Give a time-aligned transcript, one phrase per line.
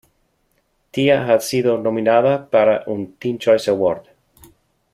[0.97, 4.07] Tia ha sido nominada para un Teen Choice Award.